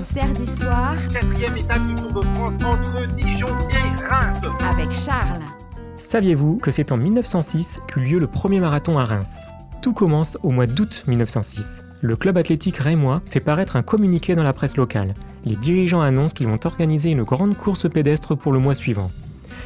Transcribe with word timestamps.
Mystère 0.00 0.32
d'histoire. 0.32 0.96
Quatrième 1.12 1.58
étape 1.58 1.86
du 1.86 1.94
Tour 1.94 2.10
de 2.10 2.22
France 2.28 2.54
entre 2.64 3.06
Dijon 3.16 3.46
et 3.68 4.02
Reims. 4.02 4.38
Avec 4.60 4.90
Charles. 4.92 5.42
Saviez-vous 5.98 6.56
que 6.56 6.70
c'est 6.70 6.90
en 6.90 6.96
1906 6.96 7.82
qu'eut 7.86 8.00
lieu 8.00 8.18
le 8.18 8.26
premier 8.26 8.60
marathon 8.60 8.96
à 8.96 9.04
Reims? 9.04 9.44
Tout 9.82 9.92
commence 9.92 10.38
au 10.42 10.52
mois 10.52 10.66
d'août 10.66 11.04
1906. 11.06 11.84
Le 12.00 12.16
club 12.16 12.38
athlétique 12.38 12.78
rémois 12.78 13.20
fait 13.26 13.40
paraître 13.40 13.76
un 13.76 13.82
communiqué 13.82 14.34
dans 14.34 14.42
la 14.42 14.54
presse 14.54 14.78
locale. 14.78 15.14
Les 15.44 15.56
dirigeants 15.56 16.00
annoncent 16.00 16.34
qu'ils 16.34 16.48
vont 16.48 16.64
organiser 16.64 17.10
une 17.10 17.24
grande 17.24 17.54
course 17.54 17.86
pédestre 17.86 18.34
pour 18.34 18.52
le 18.52 18.58
mois 18.58 18.72
suivant. 18.72 19.10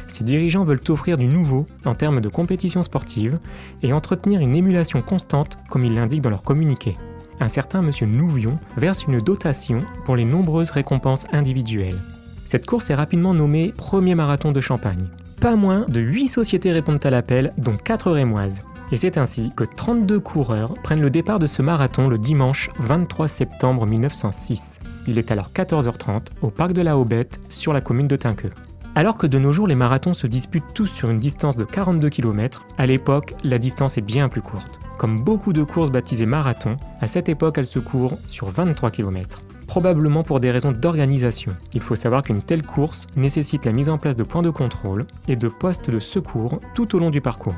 Ces 0.09 0.25
dirigeants 0.25 0.65
veulent 0.65 0.81
offrir 0.89 1.15
du 1.15 1.27
nouveau 1.27 1.65
en 1.85 1.95
termes 1.95 2.19
de 2.19 2.27
compétition 2.27 2.83
sportive 2.83 3.39
et 3.83 3.93
entretenir 3.93 4.41
une 4.41 4.57
émulation 4.57 5.01
constante 5.01 5.57
comme 5.69 5.85
ils 5.85 5.95
l'indiquent 5.95 6.23
dans 6.23 6.29
leur 6.29 6.43
communiqué 6.43 6.97
un 7.39 7.47
certain 7.47 7.81
monsieur 7.81 8.07
Nouvion 8.07 8.59
verse 8.77 9.05
une 9.07 9.19
dotation 9.19 9.81
pour 10.05 10.15
les 10.15 10.25
nombreuses 10.25 10.71
récompenses 10.71 11.25
individuelles. 11.31 12.01
Cette 12.45 12.65
course 12.65 12.89
est 12.89 12.95
rapidement 12.95 13.33
nommée 13.33 13.73
Premier 13.75 14.15
Marathon 14.15 14.51
de 14.51 14.61
Champagne. 14.61 15.07
Pas 15.41 15.55
moins 15.55 15.85
de 15.87 16.01
8 16.01 16.27
sociétés 16.27 16.71
répondent 16.71 17.05
à 17.05 17.09
l'appel, 17.09 17.53
dont 17.57 17.75
4 17.75 18.11
rémoises. 18.11 18.63
Et 18.91 18.97
c'est 18.97 19.17
ainsi 19.17 19.51
que 19.55 19.63
32 19.63 20.19
coureurs 20.19 20.75
prennent 20.83 21.01
le 21.01 21.09
départ 21.09 21.39
de 21.39 21.47
ce 21.47 21.61
marathon 21.61 22.07
le 22.07 22.19
dimanche 22.19 22.69
23 22.77 23.27
septembre 23.27 23.85
1906. 23.85 24.79
Il 25.07 25.17
est 25.17 25.31
alors 25.31 25.49
14h30 25.53 26.27
au 26.41 26.51
parc 26.51 26.73
de 26.73 26.81
la 26.81 26.97
Haubette 26.97 27.39
sur 27.49 27.73
la 27.73 27.81
commune 27.81 28.07
de 28.07 28.15
Tinqueux. 28.15 28.51
Alors 28.97 29.17
que 29.17 29.27
de 29.27 29.37
nos 29.37 29.51
jours 29.51 29.67
les 29.67 29.75
marathons 29.75 30.13
se 30.13 30.25
disputent 30.25 30.73
tous 30.73 30.87
sur 30.87 31.09
une 31.09 31.19
distance 31.19 31.57
de 31.57 31.65
42 31.65 32.07
km, 32.09 32.65
à 32.77 32.85
l'époque 32.85 33.35
la 33.43 33.59
distance 33.59 33.97
est 33.97 34.01
bien 34.01 34.29
plus 34.29 34.41
courte. 34.41 34.79
Comme 34.97 35.21
beaucoup 35.21 35.51
de 35.51 35.63
courses 35.63 35.91
baptisées 35.91 36.25
marathon, 36.25 36.77
à 37.01 37.07
cette 37.07 37.27
époque 37.27 37.57
elles 37.57 37.65
se 37.65 37.79
courent 37.79 38.17
sur 38.25 38.47
23 38.47 38.91
km. 38.91 39.41
Probablement 39.67 40.23
pour 40.23 40.39
des 40.39 40.49
raisons 40.49 40.71
d'organisation. 40.71 41.57
Il 41.73 41.81
faut 41.81 41.97
savoir 41.97 42.23
qu'une 42.23 42.41
telle 42.41 42.63
course 42.63 43.07
nécessite 43.17 43.65
la 43.65 43.73
mise 43.73 43.89
en 43.89 43.97
place 43.97 44.15
de 44.15 44.23
points 44.23 44.43
de 44.43 44.49
contrôle 44.49 45.05
et 45.27 45.35
de 45.35 45.49
postes 45.49 45.89
de 45.89 45.99
secours 45.99 46.61
tout 46.73 46.95
au 46.95 46.99
long 46.99 47.09
du 47.09 47.19
parcours. 47.19 47.55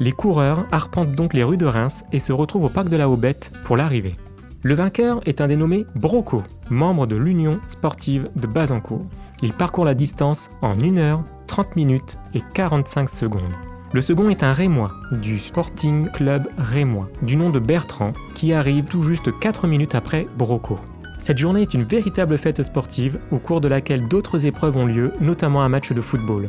Les 0.00 0.12
coureurs 0.12 0.66
arpentent 0.72 1.14
donc 1.14 1.34
les 1.34 1.44
rues 1.44 1.56
de 1.56 1.66
Reims 1.66 2.02
et 2.10 2.18
se 2.18 2.32
retrouvent 2.32 2.64
au 2.64 2.68
parc 2.68 2.88
de 2.88 2.96
la 2.96 3.08
Haubette 3.08 3.52
pour 3.62 3.76
l'arrivée. 3.76 4.16
Le 4.62 4.74
vainqueur 4.74 5.20
est 5.24 5.40
un 5.40 5.46
dénommé 5.46 5.86
Broco, 5.94 6.42
membre 6.68 7.06
de 7.06 7.16
l'Union 7.16 7.60
sportive 7.66 8.28
de 8.36 8.46
Bazancourt. 8.46 9.06
Il 9.40 9.54
parcourt 9.54 9.86
la 9.86 9.94
distance 9.94 10.50
en 10.60 10.78
1 10.78 10.98
heure, 10.98 11.24
30 11.46 11.76
minutes 11.76 12.18
et 12.34 12.42
45 12.52 13.08
secondes. 13.08 13.54
Le 13.94 14.02
second 14.02 14.28
est 14.28 14.42
un 14.42 14.52
Rémois, 14.52 14.92
du 15.12 15.38
Sporting 15.38 16.10
Club 16.10 16.46
Rémois, 16.58 17.08
du 17.22 17.36
nom 17.36 17.48
de 17.48 17.58
Bertrand, 17.58 18.12
qui 18.34 18.52
arrive 18.52 18.84
tout 18.84 19.02
juste 19.02 19.30
4 19.40 19.66
minutes 19.66 19.94
après 19.94 20.26
Broco. 20.36 20.78
Cette 21.16 21.38
journée 21.38 21.62
est 21.62 21.72
une 21.72 21.84
véritable 21.84 22.36
fête 22.36 22.62
sportive, 22.62 23.18
au 23.30 23.38
cours 23.38 23.62
de 23.62 23.68
laquelle 23.68 24.08
d'autres 24.08 24.44
épreuves 24.44 24.76
ont 24.76 24.86
lieu, 24.86 25.14
notamment 25.22 25.62
un 25.62 25.70
match 25.70 25.90
de 25.90 26.02
football. 26.02 26.48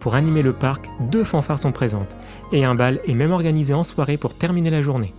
Pour 0.00 0.14
animer 0.14 0.40
le 0.40 0.54
parc, 0.54 0.88
deux 1.10 1.24
fanfares 1.24 1.58
sont 1.58 1.72
présentes, 1.72 2.16
et 2.52 2.64
un 2.64 2.74
bal 2.74 3.00
est 3.06 3.12
même 3.12 3.32
organisé 3.32 3.74
en 3.74 3.84
soirée 3.84 4.16
pour 4.16 4.32
terminer 4.32 4.70
la 4.70 4.80
journée. 4.80 5.12